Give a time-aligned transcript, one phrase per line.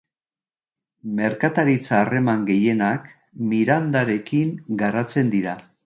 [1.19, 3.07] Merkataritza-harreman gehienak
[3.53, 5.61] Mirandarekin garatzen dira.